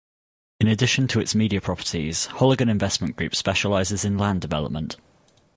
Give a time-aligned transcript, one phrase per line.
[0.59, 4.97] In addition to its media properties, Holigan Investment Group specializes in Land Development.